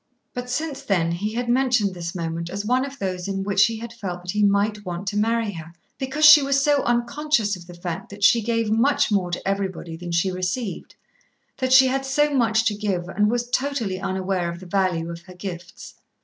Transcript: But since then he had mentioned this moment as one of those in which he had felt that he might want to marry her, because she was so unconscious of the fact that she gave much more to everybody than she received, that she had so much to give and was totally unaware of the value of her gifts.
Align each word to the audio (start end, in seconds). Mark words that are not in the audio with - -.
But 0.33 0.49
since 0.49 0.81
then 0.81 1.11
he 1.11 1.35
had 1.35 1.47
mentioned 1.47 1.93
this 1.93 2.15
moment 2.15 2.49
as 2.49 2.65
one 2.65 2.83
of 2.85 2.97
those 2.97 3.27
in 3.27 3.43
which 3.43 3.67
he 3.67 3.77
had 3.77 3.93
felt 3.93 4.23
that 4.23 4.31
he 4.31 4.41
might 4.43 4.83
want 4.83 5.05
to 5.09 5.15
marry 5.15 5.51
her, 5.51 5.73
because 5.99 6.25
she 6.25 6.41
was 6.41 6.63
so 6.63 6.81
unconscious 6.85 7.55
of 7.55 7.67
the 7.67 7.75
fact 7.75 8.09
that 8.09 8.23
she 8.23 8.41
gave 8.41 8.71
much 8.71 9.11
more 9.11 9.29
to 9.29 9.47
everybody 9.47 9.95
than 9.95 10.11
she 10.11 10.31
received, 10.31 10.95
that 11.57 11.71
she 11.71 11.85
had 11.85 12.03
so 12.03 12.33
much 12.33 12.65
to 12.65 12.73
give 12.73 13.09
and 13.09 13.29
was 13.29 13.47
totally 13.51 13.99
unaware 13.99 14.49
of 14.49 14.59
the 14.59 14.65
value 14.65 15.07
of 15.11 15.21
her 15.27 15.35
gifts. 15.35 15.93